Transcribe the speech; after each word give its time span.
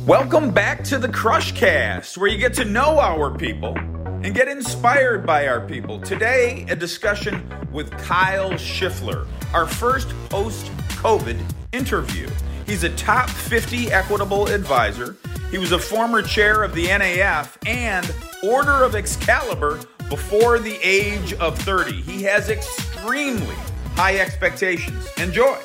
Welcome 0.00 0.50
back 0.50 0.82
to 0.84 0.98
the 0.98 1.06
Crushcast, 1.06 2.16
where 2.16 2.28
you 2.28 2.36
get 2.36 2.54
to 2.54 2.64
know 2.64 2.98
our 2.98 3.30
people 3.30 3.78
and 3.78 4.34
get 4.34 4.48
inspired 4.48 5.24
by 5.24 5.46
our 5.46 5.60
people. 5.60 6.00
Today, 6.00 6.66
a 6.68 6.74
discussion 6.74 7.48
with 7.70 7.88
Kyle 7.92 8.50
Schiffler, 8.54 9.28
our 9.54 9.64
first 9.64 10.08
post 10.28 10.66
COVID 10.88 11.40
interview. 11.70 12.28
He's 12.66 12.82
a 12.82 12.88
top 12.96 13.30
50 13.30 13.92
equitable 13.92 14.48
advisor. 14.48 15.16
He 15.52 15.58
was 15.58 15.70
a 15.70 15.78
former 15.78 16.20
chair 16.20 16.64
of 16.64 16.74
the 16.74 16.86
NAF 16.86 17.56
and 17.64 18.12
Order 18.42 18.82
of 18.82 18.96
Excalibur 18.96 19.78
before 20.08 20.58
the 20.58 20.76
age 20.82 21.32
of 21.34 21.56
30. 21.60 21.92
He 21.92 22.24
has 22.24 22.50
extremely 22.50 23.54
high 23.94 24.18
expectations. 24.18 25.06
Enjoy. 25.18 25.56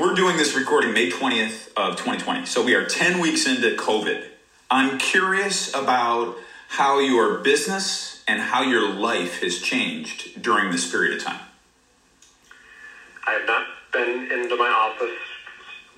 We're 0.00 0.14
doing 0.14 0.38
this 0.38 0.54
recording 0.54 0.94
May 0.94 1.10
20th 1.10 1.74
of 1.76 1.96
2020. 1.96 2.46
So 2.46 2.64
we 2.64 2.74
are 2.74 2.86
10 2.86 3.20
weeks 3.20 3.46
into 3.46 3.76
COVID. 3.76 4.24
I'm 4.70 4.96
curious 4.96 5.74
about 5.74 6.38
how 6.68 7.00
your 7.00 7.40
business 7.40 8.24
and 8.26 8.40
how 8.40 8.62
your 8.62 8.90
life 8.90 9.42
has 9.42 9.60
changed 9.60 10.40
during 10.40 10.72
this 10.72 10.90
period 10.90 11.18
of 11.18 11.22
time. 11.22 11.40
I 13.26 13.32
have 13.32 13.46
not 13.46 13.66
been 13.92 14.32
into 14.32 14.56
my 14.56 14.70
office 14.70 15.18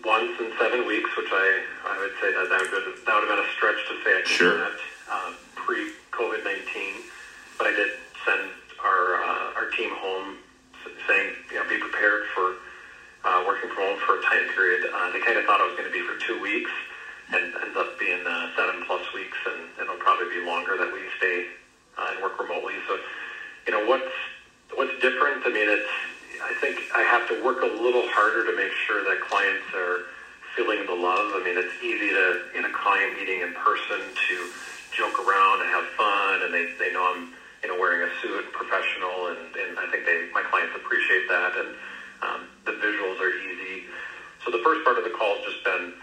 once 0.05 0.33
in 0.41 0.51
seven 0.59 0.85
weeks, 0.85 1.17
which 1.17 1.31
I, 1.31 1.63
I 1.87 1.99
would 2.01 2.11
say 2.21 2.33
that 2.35 2.49
that 2.51 2.61
would, 2.73 3.07
that 3.07 3.15
would 3.15 3.29
have 3.29 3.39
been 3.39 3.47
a 3.47 3.53
stretch 3.55 3.87
to 3.87 3.95
say 4.03 4.11
I 4.11 4.19
did 4.19 4.27
Sure. 4.27 4.59
that 4.59 4.73
uh, 5.13 5.33
pre 5.55 5.93
COVID 6.11 6.43
19. 6.43 6.59
But 7.57 7.69
I 7.69 7.71
did 7.71 7.91
send 8.27 8.51
our, 8.83 9.23
uh, 9.23 9.55
our 9.55 9.71
team 9.71 9.91
home 9.95 10.39
saying, 11.07 11.35
you 11.53 11.63
know, 11.63 11.69
be 11.69 11.79
prepared 11.79 12.25
for 12.35 12.55
uh, 13.25 13.45
working 13.47 13.71
from 13.71 13.85
home 13.85 13.99
for 14.13 14.19
a 14.19 14.23
time 14.23 14.47
period. 14.55 14.85
Uh, 14.93 15.11
they 15.13 15.21
kind 15.21 15.39
of 15.39 15.45
thought 15.45 15.61
I 15.61 15.67
was 15.67 15.77
going 15.77 15.89
to 15.89 15.93
be 15.93 16.05
for 16.05 16.19
two 16.21 16.41
weeks 16.41 16.71
and 17.33 17.49
ends 17.65 17.77
up 17.77 17.99
being 17.99 18.21
uh, 18.27 18.49
seven 18.57 18.83
plus 18.85 19.01
weeks, 19.15 19.37
and 19.47 19.57
it'll 19.81 19.97
probably 19.97 20.29
be 20.29 20.45
longer 20.45 20.77
that 20.77 20.93
we 20.93 21.01
stay 21.17 21.47
uh, 21.97 22.13
and 22.13 22.23
work 22.23 22.39
remotely. 22.39 22.77
So, 22.87 22.99
you 23.67 23.73
know, 23.73 23.87
what's 23.87 24.13
what's 24.75 24.93
different? 25.01 25.47
I 25.47 25.51
mean, 25.51 25.69
it's 25.69 25.89
I 26.45 26.53
think 26.61 26.77
I 26.95 27.01
have 27.09 27.27
to 27.29 27.43
work 27.43 27.63
a 27.63 27.73
little 27.73 28.05
harder 28.13 28.45
to 28.45 28.53
make 28.57 28.73
sure 28.85 29.03
that 29.05 29.21
clients 29.23 29.65
are 29.73 30.05
feeling 30.57 30.85
the 30.85 30.93
love. 30.93 31.33
I 31.33 31.41
mean, 31.41 31.57
it's 31.57 31.73
easy 31.81 32.13
to 32.13 32.43
in 32.53 32.65
a 32.67 32.73
client 32.73 33.17
meeting 33.17 33.41
in 33.41 33.55
person 33.55 34.01
to 34.29 34.35
joke 34.93 35.17
around 35.25 35.63
and 35.65 35.71
have 35.73 35.87
fun, 35.97 36.43
and 36.45 36.53
they 36.53 36.69
they 36.77 36.93
know 36.93 37.17
I'm 37.17 37.33
you 37.65 37.73
know 37.73 37.81
wearing 37.81 38.05
a 38.05 38.13
suit, 38.21 38.45
professional, 38.53 39.33
and 39.33 39.57
and 39.57 39.79
I 39.79 39.89
think 39.89 40.05
they 40.05 40.29
my 40.37 40.43
clients 40.43 40.77
appreciate 40.77 41.29
that, 41.33 41.57
and 41.57 41.69
um, 42.21 42.41
the 42.65 42.73
visuals 42.73 43.19
are 43.21 43.33
easy. 43.33 43.62
So 44.45 44.51
the 44.51 44.63
first 44.67 44.83
part 44.85 44.99
of 44.99 45.05
the 45.05 45.15
call 45.15 45.39
has 45.39 45.45
just 45.47 45.63
been, 45.63 45.95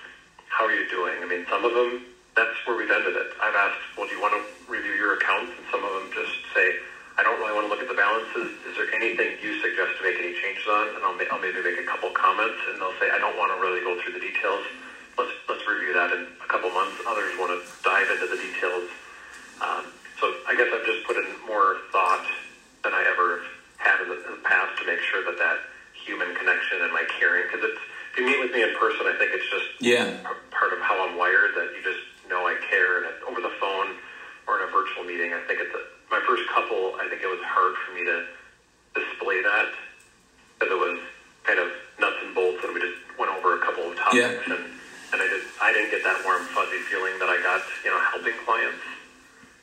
how 0.47 0.65
are 0.65 0.71
you 0.71 0.87
doing? 0.89 1.19
I 1.19 1.27
mean, 1.27 1.43
some 1.51 1.65
of 1.67 1.73
them, 1.75 2.07
that's 2.35 2.55
where 2.63 2.75
we've 2.75 2.91
ended 2.91 3.15
it. 3.15 3.35
I've 3.43 3.55
asked, 3.55 3.83
well, 3.99 4.07
do 4.07 4.15
you 4.15 4.21
want 4.21 4.31
to 4.39 4.43
review 4.71 4.95
your 4.95 5.19
accounts? 5.19 5.51
And 5.59 5.67
some 5.67 5.83
of 5.83 5.91
them 5.91 6.07
just 6.15 6.31
say, 6.55 6.79
I 7.19 7.23
don't 7.23 7.35
really 7.43 7.51
want 7.51 7.67
to 7.67 7.71
look 7.71 7.83
at 7.83 7.91
the 7.91 7.99
balances. 7.99 8.55
Is 8.63 8.79
there 8.79 8.87
anything 8.95 9.35
you 9.43 9.59
suggest 9.59 9.99
to 9.99 10.01
make 10.07 10.15
any 10.15 10.31
changes 10.39 10.63
on? 10.71 10.95
And 10.95 11.03
I'll, 11.03 11.19
I'll 11.35 11.43
maybe 11.43 11.59
make 11.59 11.75
a 11.75 11.83
couple 11.83 12.15
comments, 12.15 12.63
and 12.71 12.79
they'll 12.79 12.95
say, 12.95 13.11
I 13.11 13.19
don't 13.19 13.35
want 13.35 13.51
to 13.51 13.59
really 13.59 13.83
go 13.83 13.99
through 13.99 14.15
the 14.15 14.23
details. 14.23 14.63
Let's 15.19 15.35
let's 15.51 15.67
review 15.67 15.91
that 15.99 16.15
in 16.15 16.31
a 16.39 16.47
couple 16.47 16.71
months. 16.71 16.95
Others 17.03 17.35
want 17.35 17.51
to 17.51 17.59
dive 17.83 18.07
into 18.07 18.23
the 18.31 18.39
details. 18.39 18.87
Um, 19.59 19.91
so 20.15 20.31
I 20.47 20.55
guess 20.55 20.71
I've 20.71 20.87
just 20.87 21.03
put 21.03 21.19
in 21.19 21.27
more 21.43 21.83
thought 21.91 22.23
than 22.87 22.95
I 22.95 23.03
ever 23.03 23.43
had 23.75 23.99
in 23.99 24.07
the, 24.07 24.17
in 24.23 24.31
the 24.39 24.43
past 24.47 24.79
to 24.79 24.87
make 24.87 25.03
sure 25.03 25.19
that 25.27 25.35
that 25.35 25.59
human 25.91 26.31
connection 26.39 26.79
and 26.87 26.95
my 26.95 27.03
caring, 27.19 27.51
because 27.51 27.67
it's 27.67 27.83
you 28.19 28.25
meet 28.27 28.39
with 28.39 28.51
me 28.53 28.61
in 28.61 28.71
person, 28.75 29.07
I 29.07 29.13
think 29.15 29.31
it's 29.33 29.47
just 29.49 29.65
Yeah. 29.79 30.11
part 30.51 30.73
of 30.73 30.79
how 30.79 30.99
I'm 31.07 31.15
wired 31.15 31.55
that 31.55 31.71
you 31.75 31.81
just 31.81 31.99
know 32.27 32.45
I 32.45 32.55
care. 32.69 32.97
And 32.99 33.07
over 33.27 33.39
the 33.39 33.51
phone 33.59 33.95
or 34.47 34.59
in 34.59 34.67
a 34.67 34.71
virtual 34.71 35.03
meeting, 35.03 35.31
I 35.33 35.39
think 35.47 35.59
it's 35.63 35.73
a, 35.73 35.81
my 36.11 36.19
first 36.27 36.43
couple. 36.47 36.95
I 36.99 37.07
think 37.07 37.23
it 37.23 37.29
was 37.31 37.39
hard 37.39 37.73
for 37.85 37.91
me 37.95 38.03
to 38.03 38.17
display 38.93 39.41
that 39.41 39.69
because 40.59 40.73
it 40.73 40.77
was 40.79 40.99
kind 41.43 41.59
of 41.59 41.71
nuts 41.99 42.17
and 42.21 42.35
bolts, 42.35 42.59
and 42.63 42.73
we 42.73 42.79
just 42.81 42.95
went 43.17 43.31
over 43.31 43.55
a 43.55 43.59
couple 43.63 43.87
of 43.87 43.95
topics, 43.95 44.43
Yeah. 44.47 44.53
and 44.59 44.63
and 45.13 45.21
I 45.21 45.27
did 45.27 45.41
I 45.61 45.71
didn't 45.71 45.91
get 45.91 46.03
that 46.03 46.23
warm 46.25 46.43
fuzzy 46.53 46.79
feeling 46.91 47.17
that 47.19 47.29
I 47.29 47.39
got, 47.41 47.61
you 47.83 47.89
know, 47.91 47.99
helping 48.11 48.35
clients, 48.43 48.81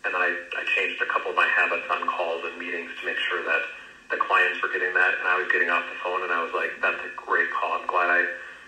and 0.04 0.14
then 0.14 0.22
I 0.22 0.32
I 0.56 0.64
changed 0.64 1.03
a 1.03 1.06
couple 1.06 1.30
of 1.30 1.36
my 1.36 1.47
habits 1.47 1.84
on 1.91 2.06
calls 2.06 2.42
and 2.48 2.56
meetings 2.59 2.88
to 3.00 3.06
make 3.06 3.19
sure 3.28 3.42
that 3.44 3.62
the 4.10 4.16
clients 4.16 4.62
were 4.62 4.69
getting 4.70 4.94
that, 4.94 5.19
and 5.19 5.26
I 5.28 5.36
was 5.36 5.47
getting 5.48 5.69
off 5.69 5.82
the 5.91 5.98
phone, 6.03 6.22
and 6.22 6.32
I 6.32 6.41
was 6.42 6.53
like, 6.54 6.70
that's 6.80 7.03
a 7.04 7.10
great 7.16 7.50
call. 7.50 7.75
I'm 7.75 7.86
glad 7.86 8.09
I 8.09 8.22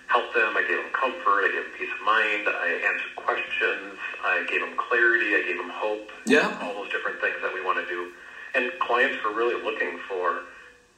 helped 0.09 0.35
them. 0.35 0.57
I 0.57 0.65
gave 0.67 0.77
them 0.81 0.93
comfort. 0.93 1.45
I 1.45 1.49
gave 1.53 1.65
them 1.65 1.73
peace 1.79 1.93
of 1.93 2.03
mind. 2.05 2.49
I 2.49 2.69
answered 2.89 3.15
questions. 3.17 3.97
I 4.25 4.45
gave 4.51 4.61
them 4.61 4.75
clarity. 4.77 5.37
I 5.37 5.43
gave 5.47 5.57
them 5.57 5.71
hope. 5.73 6.11
Yeah. 6.27 6.53
All 6.61 6.75
those 6.75 6.91
different 6.91 7.21
things 7.21 7.37
that 7.41 7.53
we 7.53 7.61
want 7.65 7.79
to 7.79 7.87
do. 7.87 8.11
And 8.57 8.73
clients 8.81 9.23
were 9.23 9.33
really 9.33 9.61
looking 9.63 10.01
for 10.09 10.49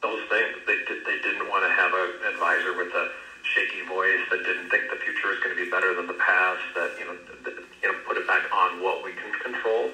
those 0.03 0.22
things. 0.31 0.56
They, 0.66 0.78
did, 0.87 1.04
they 1.04 1.19
didn't 1.20 1.50
want 1.50 1.66
to 1.66 1.70
have 1.70 1.93
an 1.93 2.32
advisor 2.32 2.72
with 2.78 2.94
a 2.94 3.10
shaky 3.43 3.82
voice 3.87 4.22
that 4.31 4.47
didn't 4.47 4.70
think 4.70 4.88
the 4.91 4.97
future 5.03 5.32
is 5.34 5.38
going 5.43 5.54
to 5.56 5.60
be 5.62 5.69
better 5.70 5.94
than 5.94 6.06
the 6.06 6.19
past, 6.22 6.62
that, 6.75 6.94
you 6.99 7.04
know, 7.04 7.16
th- 7.44 7.56
you 7.82 7.88
know, 7.91 7.99
put 8.06 8.16
it 8.16 8.26
back 8.26 8.47
on 8.53 8.82
what 8.82 9.03
we 9.04 9.12
can 9.12 9.32
control 9.43 9.91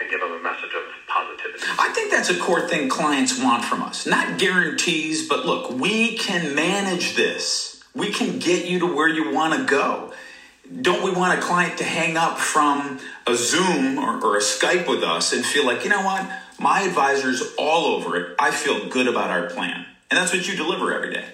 and 0.00 0.10
give 0.10 0.20
them 0.20 0.32
a 0.32 0.42
message 0.42 0.74
of 0.74 0.82
positivity. 1.08 1.62
I 1.78 1.92
think 1.94 2.10
that's 2.10 2.28
a 2.30 2.38
core 2.38 2.68
thing 2.68 2.88
clients 2.88 3.38
want 3.42 3.64
from 3.64 3.82
us. 3.82 4.06
Not 4.06 4.38
guarantees, 4.38 5.28
but 5.28 5.46
look, 5.46 5.70
we 5.70 6.16
can 6.18 6.54
manage 6.54 7.14
this. 7.16 7.75
We 7.96 8.10
can 8.12 8.38
get 8.38 8.66
you 8.66 8.80
to 8.80 8.86
where 8.86 9.08
you 9.08 9.32
want 9.32 9.58
to 9.58 9.64
go. 9.64 10.12
Don't 10.82 11.02
we 11.02 11.10
want 11.10 11.38
a 11.38 11.40
client 11.40 11.78
to 11.78 11.84
hang 11.84 12.18
up 12.18 12.38
from 12.38 13.00
a 13.26 13.34
Zoom 13.34 13.98
or, 13.98 14.22
or 14.22 14.36
a 14.36 14.40
Skype 14.40 14.86
with 14.86 15.02
us 15.02 15.32
and 15.32 15.42
feel 15.42 15.64
like, 15.64 15.82
you 15.82 15.88
know 15.88 16.02
what, 16.02 16.28
my 16.60 16.82
advisor's 16.82 17.54
all 17.56 17.96
over 17.96 18.16
it. 18.16 18.36
I 18.38 18.50
feel 18.50 18.88
good 18.90 19.08
about 19.08 19.30
our 19.30 19.48
plan. 19.48 19.86
And 20.10 20.18
that's 20.18 20.32
what 20.32 20.46
you 20.46 20.56
deliver 20.56 20.92
every 20.92 21.14
day. 21.14 21.24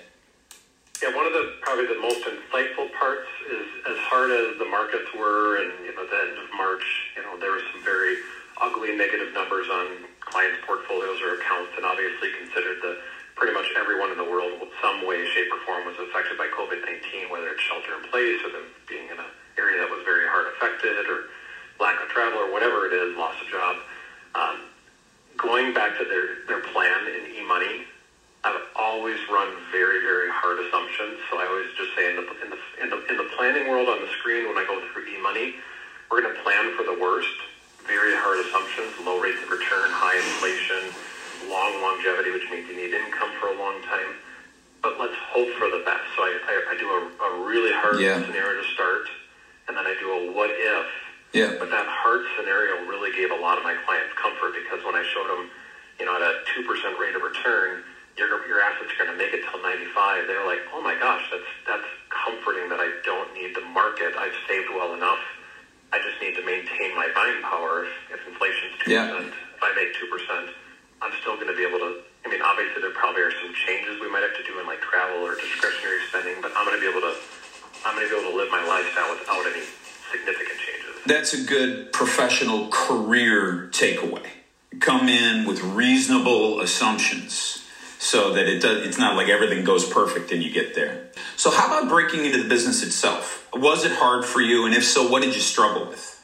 Yeah, 1.03 1.17
one 1.17 1.27
of 1.27 1.33
the 1.33 1.59
probably 1.63 1.87
the 1.87 1.99
most 1.99 2.23
insightful 2.23 2.93
parts 2.95 3.27
is 3.51 3.67
as 3.91 3.99
hard 4.07 4.31
as 4.31 4.57
the 4.59 4.65
markets 4.67 5.11
were, 5.19 5.59
and 5.59 5.73
you 5.85 5.93
know, 5.97 6.05
at 6.05 6.11
the 6.11 6.17
end 6.31 6.39
of 6.39 6.47
March, 6.57 6.85
you 7.17 7.23
know, 7.23 7.37
there 7.41 7.51
were 7.51 7.63
some 7.73 7.83
very 7.83 8.19
ugly 8.63 8.95
negative 8.95 9.35
numbers 9.35 9.67
on 9.67 10.07
clients' 10.21 10.63
portfolios 10.65 11.21
or 11.21 11.43
accounts, 11.43 11.73
and 11.77 11.85
obviously 11.85 12.31
considered 12.39 12.79
that 12.83 12.99
pretty 13.43 13.59
much 13.59 13.75
everyone 13.75 14.15
in 14.15 14.17
the 14.23 14.31
world, 14.31 14.55
in 14.63 14.71
some 14.79 15.03
way, 15.03 15.19
shape, 15.35 15.51
or 15.51 15.59
form, 15.67 15.83
was 15.83 15.99
affected 15.99 16.39
by 16.39 16.47
COVID-19, 16.55 17.27
whether 17.27 17.51
it's 17.51 17.59
shelter 17.67 17.99
in 17.99 18.07
place 18.07 18.39
or 18.47 18.55
them 18.55 18.71
being 18.87 19.03
in 19.11 19.19
an 19.19 19.31
area 19.59 19.83
that 19.83 19.91
was 19.91 19.99
very 20.07 20.23
hard 20.31 20.47
affected, 20.55 20.95
or 21.11 21.27
lack 21.83 21.99
of 21.99 22.07
travel, 22.15 22.39
or 22.39 22.55
whatever 22.55 22.87
it 22.87 22.95
is, 22.95 23.19
loss 23.19 23.35
of 23.43 23.51
job. 23.51 23.83
Um, 24.39 24.71
going 25.35 25.75
back 25.75 25.99
to 25.99 26.07
their, 26.07 26.47
their 26.47 26.63
plan 26.71 26.95
in 27.11 27.35
eMoney, 27.43 27.83
I've 28.47 28.63
always 28.79 29.19
run 29.27 29.51
very, 29.75 29.99
very 30.07 30.31
hard 30.31 30.63
assumptions. 30.63 31.19
So 31.27 31.43
I 31.43 31.51
always 31.51 31.67
just 31.75 31.99
say 31.99 32.15
in 32.15 32.23
the 32.23 32.27
in 32.47 32.49
the 32.55 32.61
in 32.79 32.89
the, 32.95 32.99
in 33.11 33.17
the 33.19 33.27
planning 33.35 33.67
world 33.67 33.91
on 33.91 33.99
the 34.07 34.11
screen 34.23 34.47
when 34.47 34.55
I 34.55 34.63
go 34.71 34.79
through 34.95 35.11
eMoney, 35.11 35.59
we're 36.15 36.23
going 36.23 36.31
to 36.31 36.43
plan 36.47 36.79
for 36.79 36.87
the 36.87 36.95
worst. 36.95 37.35
Very 37.91 38.15
hard 38.15 38.39
assumptions: 38.47 38.95
low 39.03 39.19
rates 39.19 39.43
of 39.43 39.51
return, 39.51 39.91
high 39.91 40.15
inflation, 40.15 40.95
long 41.49 41.81
longevity, 41.81 42.31
which 42.31 42.49
means 42.51 42.69
you 42.69 42.77
need 42.77 42.93
income 42.93 43.33
for 43.41 43.49
a 43.49 43.57
long 43.57 43.81
time. 43.83 44.15
But 44.83 44.99
let's 44.99 45.15
hope 45.31 45.49
for 45.59 45.69
the 45.71 45.83
best. 45.85 46.03
So 46.17 46.23
I, 46.23 46.35
I, 46.49 46.75
I 46.75 46.77
do 46.77 46.91
a, 46.91 47.01
a 47.25 47.45
really 47.47 47.73
hard 47.73 48.01
Yeah. 48.01 48.19
scenario 48.27 48.61
to 48.61 48.67
start, 48.75 49.07
and 49.69 49.77
then 49.77 49.87
I 49.87 49.95
do 49.99 50.11
a 50.11 50.33
what 50.33 50.51
if. 50.53 50.87
Yeah. 51.33 51.55
But 51.59 51.71
that 51.71 51.87
hard 51.87 52.21
scenario 52.37 52.85
really 52.87 53.11
gave 53.15 53.31
a 53.31 53.37
lot 53.39 53.57
of 53.59 53.65
my 53.65 53.75
clients 53.87 54.13
comfort 54.21 54.53
because 54.55 54.85
when 54.85 54.95
I 54.95 55.03
showed 55.15 55.29
them, 55.31 55.47
you 55.99 56.05
know, 56.07 56.15
at 56.17 56.23
a 56.23 56.35
two 56.55 56.63
percent 56.63 56.99
rate 56.99 57.15
of 57.15 57.23
return, 57.23 57.81
your 58.19 58.29
your 58.47 58.61
assets 58.61 58.91
are 58.93 58.99
going 59.05 59.11
to 59.11 59.17
make 59.17 59.33
it 59.33 59.41
till 59.51 59.63
ninety 59.63 59.87
five. 59.95 60.27
They're 60.27 60.45
like, 60.45 60.61
oh 60.75 60.83
my 60.83 60.95
gosh, 60.99 61.23
that's 61.31 61.47
that's 61.67 61.87
comforting 62.11 62.69
that 62.69 62.81
I 62.81 62.91
don't 63.05 63.33
need 63.35 63.55
the 63.55 63.63
market. 63.63 64.13
I've 64.19 64.35
saved 64.49 64.69
well 64.71 64.93
enough. 64.95 65.23
I 65.93 65.99
just 66.01 66.21
need 66.21 66.35
to 66.37 66.43
maintain 66.45 66.95
my 66.97 67.09
buying 67.15 67.41
power. 67.43 67.85
If, 68.11 68.19
if 68.19 68.27
inflation's 68.27 68.73
two 68.83 68.91
Yeah. 68.93 69.09
percent, 69.09 69.33
if 69.57 69.63
I 69.63 69.73
make 69.75 69.95
two 69.95 70.07
percent, 70.11 70.49
I'm 71.03 71.13
still 71.21 71.35
going 71.35 71.49
to 71.49 71.57
be 71.57 71.67
able 71.67 71.79
to. 71.79 72.01
I 72.25 72.31
mean, 72.31 72.41
obviously 72.41 72.81
there 72.81 72.95
probably 72.95 73.23
are 73.23 73.35
some 73.43 73.53
changes 73.67 74.01
we 74.01 74.09
might 74.09 74.23
have 74.23 74.37
to 74.39 74.45
do 74.47 74.59
in 74.61 74.67
like 74.67 74.81
travel 74.81 75.27
or 75.27 75.35
discretionary 75.35 75.99
spending, 76.09 76.41
but 76.41 76.53
I'm 76.57 76.65
going 76.65 76.79
to 76.79 76.81
be 76.81 76.89
able 76.89 77.03
to. 77.03 77.15
I'm 77.85 77.97
going 77.97 78.07
to 78.07 78.15
be 78.15 78.21
able 78.21 78.31
to 78.31 78.37
live 78.37 78.51
my 78.51 78.63
lifestyle 78.63 79.11
without 79.11 79.43
any 79.45 79.67
significant 80.13 80.59
changes. 80.63 80.95
That's 81.05 81.35
a 81.35 81.43
good 81.43 81.93
professional 81.93 82.69
career 82.69 83.69
takeaway. 83.73 84.27
Come 84.79 85.09
in 85.09 85.45
with 85.47 85.61
reasonable 85.63 86.61
assumptions 86.61 87.67
so 87.99 88.33
that 88.35 88.47
it 88.47 88.61
does, 88.61 88.87
it's 88.87 88.99
not 88.99 89.17
like 89.17 89.29
everything 89.29 89.65
goes 89.65 89.89
perfect 89.89 90.31
and 90.31 90.43
you 90.43 90.53
get 90.53 90.75
there. 90.75 91.11
So, 91.37 91.51
how 91.51 91.67
about 91.67 91.89
breaking 91.89 92.25
into 92.25 92.43
the 92.43 92.49
business 92.49 92.83
itself? 92.85 93.49
Was 93.53 93.85
it 93.85 93.93
hard 93.93 94.25
for 94.25 94.41
you? 94.41 94.67
And 94.67 94.75
if 94.75 94.85
so, 94.85 95.09
what 95.09 95.23
did 95.23 95.35
you 95.35 95.41
struggle 95.41 95.89
with? 95.89 96.22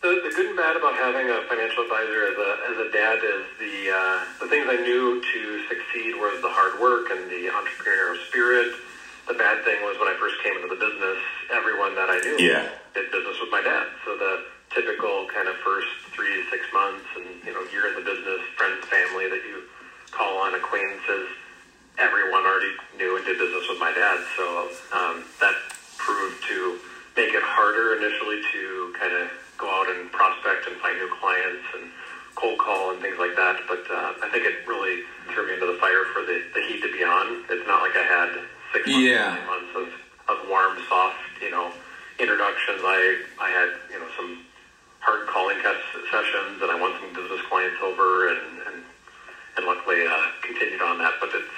The, 0.00 0.16
the 0.24 0.32
good 0.32 0.48
and 0.48 0.56
bad 0.56 0.80
about 0.80 0.96
having 0.96 1.28
a 1.28 1.44
financial 1.44 1.84
advisor 1.84 2.24
as 2.32 2.36
a, 2.40 2.50
as 2.72 2.76
a 2.80 2.88
dad 2.88 3.20
is 3.20 3.44
the 3.60 3.92
uh, 3.92 4.18
the 4.40 4.48
things 4.48 4.64
I 4.64 4.80
knew 4.80 5.20
to 5.20 5.40
succeed 5.68 6.16
was 6.16 6.40
the 6.40 6.48
hard 6.48 6.80
work 6.80 7.12
and 7.12 7.28
the 7.28 7.52
entrepreneurial 7.52 8.16
spirit, 8.32 8.72
the 9.28 9.36
bad 9.36 9.60
thing 9.62 9.76
was 9.84 10.00
when 10.00 10.08
I 10.08 10.16
first 10.16 10.40
came 10.40 10.56
into 10.56 10.72
the 10.72 10.80
business, 10.80 11.20
everyone 11.52 11.94
that 12.00 12.08
I 12.08 12.16
knew 12.24 12.40
yeah. 12.40 12.72
did 12.96 13.12
business 13.12 13.36
with 13.44 13.52
my 13.52 13.60
dad. 13.60 13.92
So 14.08 14.16
the 14.16 14.48
typical 14.72 15.28
kind 15.28 15.52
of 15.52 15.54
first 15.60 15.92
three 16.16 16.32
to 16.32 16.44
six 16.48 16.64
months, 16.72 17.04
and 17.20 17.28
you 17.44 17.52
know, 17.52 17.60
you're 17.68 17.92
in 17.92 18.00
the 18.00 18.06
business, 18.06 18.40
friends, 18.56 18.80
family 18.88 19.28
that 19.28 19.44
you 19.44 19.68
call 20.16 20.40
on, 20.42 20.56
acquaintances, 20.56 21.28
everyone 22.00 22.48
already 22.48 22.72
knew 22.96 23.20
and 23.20 23.24
did 23.28 23.36
business 23.36 23.68
with 23.68 23.78
my 23.78 23.92
dad. 23.92 24.18
So 24.34 24.44
um, 24.96 25.28
that 25.44 25.54
the 37.00 37.06
heat 37.06 37.44
to 37.48 37.48
be 37.48 37.56
on. 37.56 37.58
It's 37.58 37.66
not 37.66 37.82
like 37.82 37.96
I 37.96 38.02
had 38.02 38.30
six 38.72 38.86
months, 38.86 39.02
yeah. 39.02 39.36
months 39.46 39.72
of, 39.76 39.88
of 40.28 40.48
warm, 40.48 40.78
soft, 40.88 41.18
you 41.42 41.50
know, 41.50 41.72
introductions. 42.18 42.80
I 42.84 43.22
I 43.40 43.50
had 43.50 43.70
you 43.92 43.98
know 43.98 44.08
some 44.16 44.44
hard 45.00 45.26
calling 45.28 45.56
test 45.62 45.80
sessions, 46.10 46.62
and 46.62 46.70
I 46.70 46.80
won 46.80 46.92
some 47.00 47.12
business 47.14 47.40
clients 47.48 47.80
over, 47.82 48.28
and 48.28 48.60
and, 48.66 48.84
and 49.56 49.66
luckily 49.66 50.06
uh, 50.06 50.26
continued 50.42 50.82
on 50.82 50.98
that. 50.98 51.14
But 51.20 51.30
it's 51.34 51.56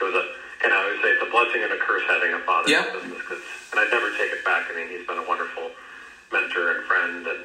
it 0.00 0.04
was 0.04 0.14
a 0.14 0.24
of 0.68 0.72
I 0.72 0.90
would 0.90 1.00
say 1.02 1.08
it's 1.14 1.22
a 1.22 1.30
blessing 1.30 1.62
and 1.62 1.72
a 1.72 1.78
curse 1.78 2.02
having 2.08 2.34
a 2.34 2.40
father 2.40 2.70
yep. 2.70 2.94
in 2.94 3.00
business, 3.00 3.22
cause, 3.28 3.42
and 3.72 3.80
I'd 3.80 3.90
never 3.90 4.10
take 4.18 4.32
it 4.32 4.44
back. 4.44 4.66
I 4.70 4.76
mean, 4.76 4.88
he's 4.88 5.06
been 5.06 5.18
a 5.18 5.26
wonderful 5.28 5.70
mentor 6.32 6.76
and 6.76 6.84
friend. 6.84 7.26
And 7.26 7.40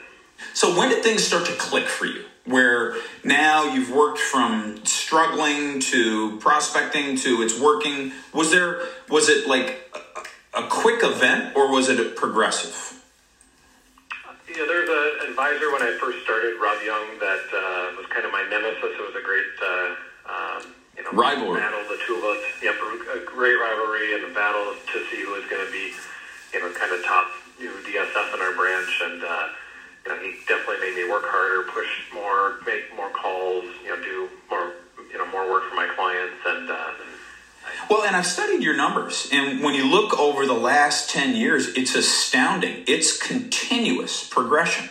so, 0.54 0.78
when 0.78 0.90
did 0.90 1.04
things 1.04 1.24
start 1.24 1.46
to 1.46 1.54
click 1.54 1.86
for 1.86 2.06
you? 2.06 2.26
Where 2.46 2.96
now 3.24 3.74
you've 3.74 3.90
worked 3.90 4.20
from 4.20 4.86
struggling 4.86 5.80
to 5.80 6.38
prospecting 6.40 7.16
to 7.18 7.42
it's 7.42 7.60
working. 7.60 8.12
Was 8.34 8.52
there 8.52 8.82
was 9.10 9.30
it 9.30 9.48
like 9.48 9.90
a, 10.54 10.60
a 10.60 10.68
quick 10.68 11.04
event 11.04 11.56
or 11.56 11.72
was 11.72 11.90
it 11.90 12.16
progressive? 12.16 12.94
Yeah, 14.54 14.70
there's 14.70 14.86
an 14.86 15.30
advisor 15.34 15.72
when 15.74 15.82
I 15.82 15.98
first 15.98 16.22
started, 16.22 16.62
Rob 16.62 16.78
Young, 16.86 17.18
that 17.18 17.42
uh, 17.50 17.98
was 17.98 18.06
kind 18.14 18.22
of 18.22 18.32
my 18.32 18.46
nemesis. 18.54 18.86
It 18.86 19.02
was 19.02 19.18
a 19.18 19.26
great, 19.26 19.50
uh, 19.58 19.90
um, 20.30 20.62
you 20.94 21.02
know, 21.02 21.10
rivalry. 21.10 21.58
battle. 21.58 21.82
The 21.90 21.98
two 22.06 22.22
of 22.22 22.24
us, 22.24 22.38
yep, 22.62 22.78
a 22.78 23.26
great 23.26 23.58
rivalry 23.58 24.14
and 24.14 24.30
a 24.30 24.34
battle 24.36 24.78
to 24.78 24.98
see 25.10 25.26
who 25.26 25.34
was 25.34 25.42
going 25.50 25.66
to 25.66 25.72
be, 25.74 25.98
you 26.54 26.62
know, 26.62 26.70
kind 26.78 26.94
of 26.94 27.02
top 27.02 27.34
know, 27.66 27.74
DSF 27.82 28.30
in 28.36 28.42
our 28.46 28.54
branch. 28.54 28.94
And 29.02 29.24
uh, 29.24 29.48
you 30.06 30.12
know, 30.12 30.20
he 30.22 30.34
definitely 30.48 30.80
made 30.82 30.96
me 30.96 31.10
work 31.10 31.24
harder, 31.26 31.70
push 31.72 31.88
more, 32.14 32.60
make 32.66 32.96
more 32.96 33.10
calls, 33.10 33.66
you 33.84 33.90
know, 33.90 34.04
do 34.04 34.30
more, 34.50 34.74
you 35.12 35.18
know, 35.18 35.26
more 35.28 35.50
work 35.50 35.70
for 35.70 35.76
my 35.76 35.88
clients, 35.96 36.36
and. 36.46 36.70
Uh, 36.70 36.92
well, 37.90 38.04
and 38.04 38.16
I've 38.16 38.26
studied 38.26 38.64
your 38.64 38.76
numbers, 38.76 39.30
and 39.32 39.62
when 39.62 39.74
you 39.74 39.90
look 39.90 40.18
over 40.20 40.46
the 40.46 40.54
last 40.54 41.10
10 41.10 41.36
years, 41.36 41.70
it's 41.76 41.96
astounding. 41.96 42.84
It's 42.88 43.18
continuous 43.18 44.28
progression. 44.28 44.90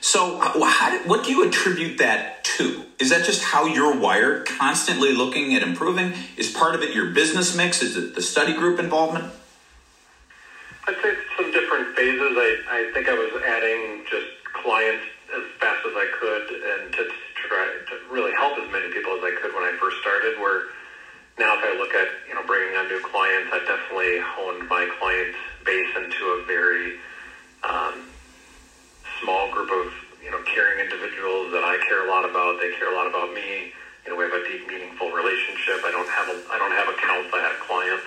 So, 0.00 0.38
how 0.38 0.90
did, 0.90 1.08
what 1.08 1.24
do 1.24 1.32
you 1.32 1.46
attribute 1.46 1.98
that 1.98 2.44
to? 2.44 2.84
Is 2.98 3.10
that 3.10 3.24
just 3.26 3.42
how 3.42 3.66
you're 3.66 3.94
wired, 3.94 4.46
constantly 4.46 5.12
looking 5.12 5.54
at 5.54 5.62
improving? 5.62 6.14
Is 6.36 6.50
part 6.50 6.74
of 6.74 6.82
it 6.82 6.94
your 6.94 7.10
business 7.10 7.56
mix? 7.56 7.82
Is 7.82 7.96
it 7.96 8.14
the 8.14 8.22
study 8.22 8.54
group 8.54 8.78
involvement? 8.78 9.32
I'd 10.88 10.94
say 11.02 11.08
it's 11.08 11.20
some 11.36 11.50
different 11.50 11.75
phases. 11.96 12.36
I, 12.36 12.50
I 12.68 12.80
think 12.92 13.08
I 13.08 13.16
was 13.16 13.32
adding 13.42 14.04
just 14.08 14.28
clients 14.52 15.02
as 15.32 15.42
fast 15.58 15.80
as 15.88 15.96
I 15.96 16.06
could 16.20 16.44
and 16.44 16.92
to, 16.92 17.02
to 17.08 17.42
try 17.48 17.64
to 17.66 17.94
really 18.12 18.32
help 18.36 18.56
as 18.58 18.70
many 18.70 18.92
people 18.92 19.16
as 19.16 19.24
I 19.24 19.32
could 19.40 19.52
when 19.56 19.64
I 19.64 19.72
first 19.80 19.98
started, 19.98 20.38
where 20.38 20.68
now 21.40 21.56
if 21.56 21.64
I 21.64 21.72
look 21.76 21.96
at 21.96 22.08
you 22.28 22.34
know 22.36 22.44
bringing 22.46 22.76
on 22.76 22.86
new 22.88 23.00
clients, 23.00 23.50
I've 23.52 23.66
definitely 23.66 24.20
honed 24.20 24.68
my 24.68 24.86
client 25.00 25.34
base 25.64 25.90
into 25.96 26.36
a 26.36 26.44
very 26.46 26.94
um, 27.64 28.04
small 29.20 29.50
group 29.50 29.72
of 29.72 29.88
you 30.22 30.30
know 30.30 30.40
caring 30.44 30.78
individuals 30.78 31.50
that 31.52 31.64
I 31.64 31.80
care 31.88 32.04
a 32.04 32.08
lot 32.08 32.28
about. 32.28 32.60
They 32.60 32.70
care 32.76 32.92
a 32.92 32.94
lot 32.94 33.08
about 33.08 33.32
me. 33.32 33.72
You 34.04 34.12
know, 34.12 34.16
we 34.16 34.24
have 34.24 34.36
a 34.36 34.44
deep, 34.46 34.68
meaningful 34.68 35.10
relationship. 35.10 35.82
I 35.82 35.90
don't 35.90 36.08
have 36.08 36.28
a 36.28 36.36
I 36.52 36.58
don't 36.60 36.76
have 36.76 36.88
accounts. 36.92 37.32
I 37.32 37.40
have 37.40 37.58
clients. 37.66 38.06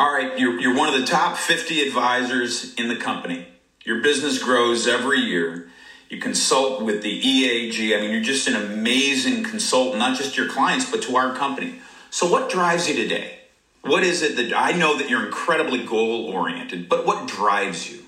All 0.00 0.10
right, 0.10 0.38
you're 0.38 0.58
you're 0.58 0.74
one 0.74 0.88
of 0.88 0.98
the 0.98 1.06
top 1.06 1.36
50 1.36 1.86
advisors 1.86 2.72
in 2.76 2.88
the 2.88 2.96
company. 2.96 3.46
Your 3.84 4.00
business 4.00 4.42
grows 4.42 4.88
every 4.88 5.18
year. 5.18 5.68
You 6.08 6.18
consult 6.18 6.80
with 6.80 7.02
the 7.02 7.10
EAG. 7.10 7.94
I 7.94 8.00
mean, 8.00 8.10
you're 8.10 8.22
just 8.22 8.48
an 8.48 8.56
amazing 8.56 9.44
consultant, 9.44 9.98
not 9.98 10.16
just 10.16 10.36
to 10.36 10.42
your 10.42 10.50
clients, 10.50 10.90
but 10.90 11.02
to 11.02 11.16
our 11.16 11.36
company. 11.36 11.80
So, 12.08 12.26
what 12.26 12.48
drives 12.48 12.88
you 12.88 12.94
today? 12.94 13.40
What 13.82 14.02
is 14.02 14.22
it 14.22 14.36
that 14.36 14.56
I 14.56 14.72
know 14.72 14.96
that 14.96 15.10
you're 15.10 15.26
incredibly 15.26 15.84
goal 15.84 16.32
oriented, 16.32 16.88
but 16.88 17.04
what 17.04 17.28
drives 17.28 17.92
you? 17.92 18.00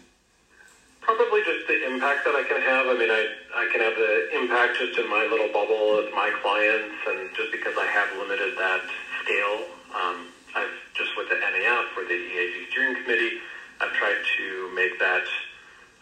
Probably 1.03 1.43
just 1.45 1.67
the 1.69 1.93
impact 1.93 2.25
that 2.25 2.35
I 2.35 2.43
can 2.49 2.59
have. 2.63 2.87
I 2.87 2.95
mean, 2.95 3.11
I, 3.11 3.27
I 3.55 3.69
can 3.71 3.83
have 3.83 3.97
the 3.97 4.41
impact 4.41 4.79
just 4.79 4.99
in 4.99 5.11
my 5.11 5.29
little 5.31 5.49
bubble 5.49 5.97
with 5.97 6.11
my 6.15 6.33
clients, 6.41 6.97
and 7.07 7.29
just 7.37 7.53
because 7.53 7.75
I 7.77 7.85
have 7.85 8.09
limited 8.17 8.57
that 8.57 8.81
scale, 9.23 9.67
um, 9.95 10.29
I've 10.55 10.73
just 10.95 11.17
with 11.17 11.29
the 11.29 11.37
NAF 11.37 11.97
or 11.97 12.05
the 12.05 12.15
EAG 12.15 12.71
steering 12.71 12.95
committee, 13.03 13.41
I've 13.81 13.93
tried 13.93 14.21
to 14.39 14.71
make 14.75 14.99
that 14.99 15.25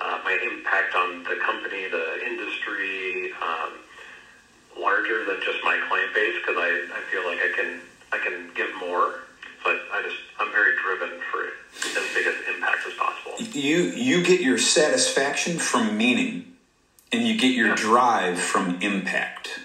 uh, 0.00 0.20
my 0.25 0.36
impact 0.90 0.94
on 0.94 1.25
the 1.25 1.40
company, 1.40 1.88
the 1.88 2.26
industry, 2.26 3.32
um, 3.42 3.72
larger 4.78 5.25
than 5.25 5.40
just 5.42 5.62
my 5.64 5.78
client 5.88 6.14
base 6.14 6.37
because 6.40 6.56
I, 6.56 6.87
I 6.94 7.00
feel 7.10 7.25
like 7.26 7.38
I 7.38 7.52
can 7.54 7.81
I 8.12 8.19
can 8.19 8.50
give 8.54 8.75
more. 8.78 9.20
But 9.62 9.76
I 9.92 10.02
just 10.02 10.16
I'm 10.38 10.50
very 10.52 10.76
driven 10.82 11.20
for 11.31 11.44
as 11.44 12.14
big 12.14 12.26
as 12.26 12.34
impact 12.54 12.87
as 12.87 12.94
possible. 12.94 13.58
You 13.58 13.82
you 13.90 14.25
get 14.25 14.40
your 14.40 14.58
satisfaction 14.58 15.58
from 15.58 15.96
meaning, 15.96 16.54
and 17.12 17.26
you 17.26 17.36
get 17.36 17.52
your 17.52 17.69
yeah. 17.69 17.76
drive 17.76 18.40
from 18.40 18.81
impact. 18.81 19.60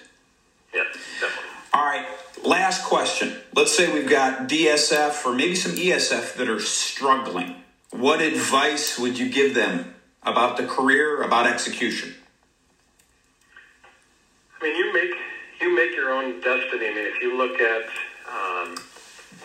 Yes, 0.74 0.88
definitely. 1.20 1.50
All 1.74 1.86
right. 1.86 2.06
Last 2.44 2.84
question. 2.84 3.38
Let's 3.56 3.76
say 3.76 3.92
we've 3.92 4.10
got 4.10 4.48
DSF 4.50 5.26
or 5.26 5.34
maybe 5.34 5.56
some 5.56 5.72
ESF 5.72 6.36
that 6.36 6.50
are 6.50 6.60
struggling. 6.60 7.56
What 7.92 8.22
advice 8.22 9.00
would 9.00 9.18
you 9.18 9.30
give 9.30 9.56
them 9.56 9.95
about 10.26 10.58
the 10.58 10.66
career, 10.66 11.22
about 11.22 11.48
execution? 11.48 12.16
I 14.60 14.64
mean, 14.64 14.76
you 14.76 14.94
make 14.94 15.14
you 15.62 15.76
make 15.76 15.96
your 15.96 16.12
own 16.12 16.42
destiny. 16.42 16.88
I 16.88 16.94
mean, 16.94 17.06
if 17.06 17.22
you 17.22 17.38
look 17.38 17.60
at 17.60 17.86
um, 18.28 18.76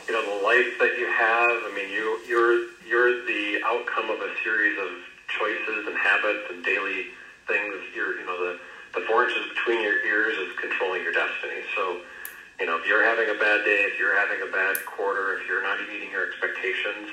you 0.09 0.13
know 0.13 0.39
the 0.39 0.45
life 0.45 0.79
that 0.81 0.97
you 0.99 1.07
have, 1.07 1.51
I 1.51 1.73
mean, 1.75 1.91
you 1.93 2.19
you're 2.27 2.67
you're 2.89 3.27
the 3.27 3.61
outcome 3.65 4.11
of 4.11 4.21
a 4.21 4.31
series 4.43 4.79
of 4.79 4.89
choices 5.29 5.87
and 5.87 5.97
habits 5.97 6.51
and 6.51 6.65
daily 6.65 7.07
things. 7.47 7.75
You're 7.95 8.19
you 8.19 8.27
know 8.27 8.39
the 8.41 8.59
the 8.95 9.07
four 9.07 9.29
between 9.71 9.83
your 9.83 10.05
ears 10.05 10.37
is 10.39 10.57
controlling 10.59 11.03
your 11.03 11.13
destiny. 11.13 11.63
So, 11.77 12.01
you 12.59 12.67
know, 12.67 12.77
if 12.79 12.87
you're 12.87 13.05
having 13.05 13.29
a 13.31 13.39
bad 13.39 13.65
day, 13.65 13.87
if 13.87 13.99
you're 13.99 14.19
having 14.19 14.43
a 14.43 14.51
bad 14.51 14.77
quarter, 14.87 15.39
if 15.39 15.47
you're 15.47 15.63
not 15.63 15.79
meeting 15.87 16.11
your 16.11 16.27
expectations, 16.27 17.09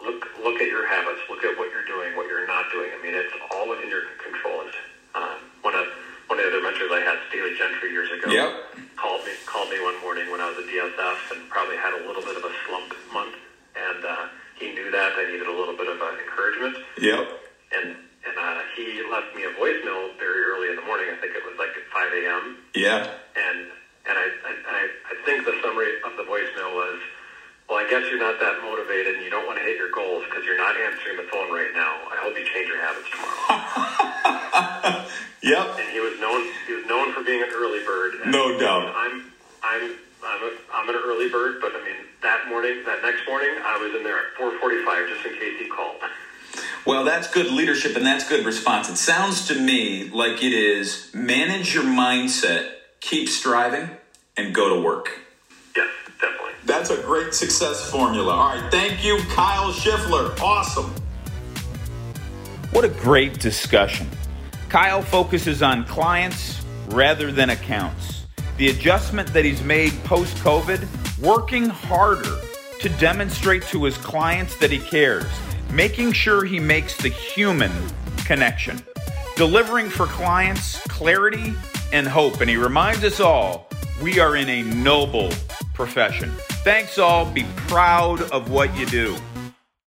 look 0.00 0.26
look 0.42 0.60
at 0.60 0.68
your 0.68 0.86
habits. 0.86 1.20
Look 1.28 1.44
at 1.44 1.56
what 1.58 1.70
you're 1.72 1.86
doing, 1.86 2.16
what 2.16 2.26
you're 2.28 2.46
not 2.46 2.70
doing. 2.72 2.90
I 2.92 2.98
mean, 3.02 3.14
it's 3.14 3.32
all 3.50 3.68
within 3.68 3.88
your 3.88 4.04
control. 4.22 4.62
And 4.62 4.72
um, 5.14 5.38
one 5.62 5.74
of 5.74 5.86
one 6.28 6.38
of 6.38 6.44
the 6.44 6.50
other 6.50 6.62
mentors 6.62 6.90
I 6.90 7.00
had, 7.06 7.18
Staley 7.30 7.54
Gentry, 7.56 7.92
years 7.92 8.10
ago, 8.10 8.30
yep. 8.30 8.50
called 8.96 9.24
me 9.24 9.32
called 9.46 9.70
me 9.70 9.78
one 9.82 9.98
morning 10.02 10.30
when 10.30 10.40
I 10.40 10.50
was 10.50 10.58
at 10.58 10.66
DSF 10.66 11.36
and 11.36 11.48
probably 11.48 11.76
had 11.76 11.94
a 11.94 12.02
little 12.06 12.22
bit 12.22 12.36
of 12.36 12.44
a 12.44 12.52
slump 12.66 12.90
month, 13.12 13.36
and 13.74 14.04
uh, 14.04 14.26
he 14.58 14.72
knew 14.72 14.90
that 14.90 15.12
I 15.16 15.30
needed 15.30 15.46
a 15.46 15.54
little 15.54 15.76
bit 15.76 15.88
of 15.88 16.00
uh, 16.00 16.12
encouragement. 16.18 16.76
Yep. 16.98 17.28
And 17.72 17.96
and 18.26 18.36
uh, 18.38 18.60
he 18.74 19.02
left 19.06 19.34
me 19.34 19.44
a 19.44 19.52
voicemail 19.54 20.18
very 20.18 20.42
early 20.50 20.68
in 20.70 20.76
the 20.76 20.82
morning. 20.82 21.06
I 21.10 21.16
think 21.22 21.34
it 21.34 21.44
was 21.46 21.54
like 21.58 21.70
at 21.78 21.86
5 21.94 22.12
a.m. 22.12 22.58
Yeah. 22.74 23.06
And 23.38 23.70
and 24.06 24.18
I, 24.18 24.26
I 24.46 24.78
I 25.10 25.14
think 25.24 25.44
the 25.46 25.54
summary 25.62 25.98
of 26.04 26.16
the 26.16 26.24
voicemail 26.24 26.74
was. 26.74 26.98
I 27.86 27.88
guess 27.88 28.10
you're 28.10 28.18
not 28.18 28.40
that 28.40 28.62
motivated 28.62 29.14
and 29.14 29.22
you 29.22 29.30
don't 29.30 29.46
want 29.46 29.58
to 29.58 29.64
hit 29.64 29.76
your 29.76 29.92
goals 29.92 30.24
because 30.28 30.44
you're 30.44 30.58
not 30.58 30.74
answering 30.74 31.16
the 31.16 31.22
phone 31.30 31.52
right 31.54 31.70
now. 31.72 31.94
I 32.10 32.16
hope 32.18 32.34
you 32.36 32.42
change 32.42 32.66
your 32.66 32.82
habits 32.82 33.06
tomorrow. 33.14 35.06
Yep. 35.46 35.78
And 35.78 35.88
he 35.92 36.00
was 36.00 36.18
known 36.18 36.44
he 36.66 36.72
was 36.72 36.84
known 36.86 37.12
for 37.12 37.22
being 37.22 37.40
an 37.40 37.50
early 37.54 37.84
bird. 37.84 38.14
And 38.20 38.32
no 38.32 38.58
doubt. 38.58 38.92
I'm 38.96 39.30
I'm 39.62 39.94
I'm, 40.24 40.42
a, 40.42 40.50
I'm 40.74 40.88
an 40.88 40.96
early 40.96 41.28
bird, 41.28 41.60
but 41.60 41.70
I 41.72 41.84
mean 41.84 41.94
that 42.22 42.48
morning, 42.48 42.82
that 42.84 43.00
next 43.02 43.28
morning, 43.28 43.50
I 43.62 43.78
was 43.78 43.94
in 43.94 44.02
there 44.02 44.18
at 44.18 44.34
4:45 44.34 45.08
just 45.08 45.24
in 45.24 45.34
case 45.34 45.60
he 45.60 45.68
called. 45.68 46.00
Well, 46.84 47.04
that's 47.04 47.30
good 47.30 47.52
leadership 47.52 47.94
and 47.96 48.04
that's 48.04 48.28
good 48.28 48.44
response. 48.44 48.88
It 48.88 48.96
sounds 48.96 49.46
to 49.46 49.54
me 49.54 50.08
like 50.08 50.42
it 50.42 50.52
is 50.52 51.10
manage 51.14 51.74
your 51.74 51.84
mindset, 51.84 52.70
keep 53.00 53.28
striving, 53.28 53.90
and 54.36 54.52
go 54.52 54.74
to 54.74 54.80
work. 54.80 55.20
Yes. 55.76 55.90
That's 56.66 56.90
a 56.90 57.00
great 57.02 57.32
success 57.32 57.90
formula. 57.90 58.34
All 58.34 58.56
right, 58.56 58.70
thank 58.70 59.04
you, 59.04 59.18
Kyle 59.30 59.72
Schiffler. 59.72 60.38
Awesome. 60.40 60.92
What 62.72 62.84
a 62.84 62.88
great 62.88 63.38
discussion. 63.38 64.08
Kyle 64.68 65.00
focuses 65.00 65.62
on 65.62 65.84
clients 65.84 66.64
rather 66.88 67.30
than 67.30 67.50
accounts. 67.50 68.26
The 68.56 68.70
adjustment 68.70 69.32
that 69.32 69.44
he's 69.44 69.62
made 69.62 69.92
post 70.04 70.36
COVID, 70.38 70.86
working 71.20 71.68
harder 71.68 72.36
to 72.80 72.86
to 72.86 72.98
demonstrate 73.00 73.64
to 73.64 73.82
his 73.82 73.98
clients 73.98 74.54
that 74.58 74.70
he 74.70 74.78
cares, 74.78 75.26
making 75.72 76.12
sure 76.12 76.44
he 76.44 76.60
makes 76.60 76.96
the 76.98 77.08
human 77.08 77.72
connection, 78.18 78.80
delivering 79.34 79.88
for 79.88 80.06
clients 80.06 80.80
clarity 80.82 81.52
and 81.92 82.06
hope. 82.06 82.40
And 82.40 82.48
he 82.48 82.56
reminds 82.56 83.02
us 83.02 83.18
all 83.18 83.68
we 84.00 84.20
are 84.20 84.36
in 84.36 84.48
a 84.48 84.62
noble 84.62 85.30
profession. 85.74 86.30
Thanks 86.66 86.98
all. 86.98 87.24
Be 87.24 87.44
proud 87.68 88.22
of 88.32 88.50
what 88.50 88.76
you 88.76 88.86
do. 88.86 89.16